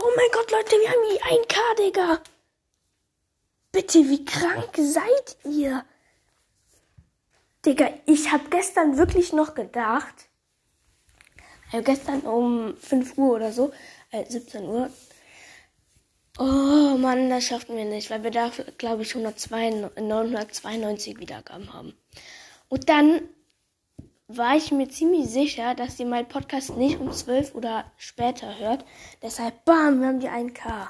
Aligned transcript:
Oh 0.00 0.12
mein 0.14 0.30
Gott, 0.30 0.48
Leute, 0.52 0.76
wir 0.76 0.90
haben 0.90 1.08
die 1.10 1.22
1K, 1.24 1.76
Digga. 1.76 2.22
Bitte, 3.72 3.98
wie 4.08 4.24
krank 4.24 4.70
seid 4.76 5.36
ihr? 5.44 5.84
Digga, 7.66 7.90
ich 8.06 8.30
hab 8.30 8.48
gestern 8.48 8.96
wirklich 8.96 9.32
noch 9.32 9.54
gedacht, 9.54 10.28
äh, 11.72 11.82
gestern 11.82 12.20
um 12.20 12.76
5 12.76 13.18
Uhr 13.18 13.34
oder 13.34 13.50
so, 13.50 13.72
äh, 14.12 14.24
17 14.24 14.68
Uhr, 14.68 14.88
oh 16.38 16.96
Mann, 16.96 17.28
das 17.28 17.46
schaffen 17.46 17.76
wir 17.76 17.84
nicht, 17.84 18.08
weil 18.08 18.22
wir 18.22 18.30
da, 18.30 18.52
glaube 18.76 19.02
ich, 19.02 19.16
102, 19.16 19.90
992 20.00 21.18
Wiedergaben 21.18 21.72
haben. 21.72 21.98
Und 22.68 22.88
dann 22.88 23.28
war 24.28 24.56
ich 24.56 24.70
mir 24.70 24.88
ziemlich 24.88 25.26
sicher, 25.30 25.74
dass 25.74 25.98
ihr 25.98 26.06
meinen 26.06 26.28
Podcast 26.28 26.76
nicht 26.76 27.00
um 27.00 27.10
12 27.10 27.54
oder 27.54 27.90
später 27.96 28.58
hört. 28.58 28.84
Deshalb, 29.22 29.64
bam, 29.64 30.00
wir 30.00 30.08
haben 30.08 30.20
die 30.20 30.28
1K. 30.28 30.88